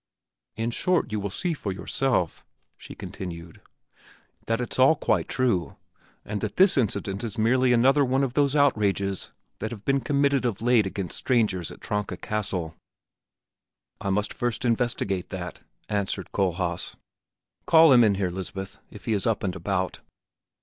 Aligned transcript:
"In 0.55 0.71
short, 0.71 1.11
you 1.11 1.19
will 1.19 1.29
see 1.29 1.53
for 1.53 1.71
yourself," 1.71 2.43
she 2.75 2.95
continued, 2.95 3.61
"that 4.47 4.59
it's 4.59 4.79
all 4.79 4.95
quite 4.95 5.27
true 5.27 5.75
and 6.25 6.41
that 6.41 6.57
this 6.57 6.75
incident 6.75 7.23
is 7.23 7.37
merely 7.37 7.71
another 7.71 8.03
one 8.03 8.23
of 8.23 8.33
those 8.33 8.55
outrages 8.55 9.29
that 9.59 9.69
have 9.69 9.85
been 9.85 10.01
committed 10.01 10.43
of 10.43 10.59
late 10.59 10.87
against 10.87 11.19
strangers 11.19 11.69
at 11.69 11.81
Tronka 11.81 12.17
Castle." 12.17 12.73
"I 13.99 14.09
must 14.09 14.33
first 14.33 14.65
investigate 14.65 15.29
that," 15.29 15.59
answered 15.87 16.31
Kohlhaas. 16.31 16.95
"Call 17.67 17.91
him 17.93 18.03
in 18.03 18.15
here, 18.15 18.31
Lisbeth, 18.31 18.79
if 18.89 19.05
he 19.05 19.13
is 19.13 19.27
up 19.27 19.43
and 19.43 19.55
about." 19.55 19.99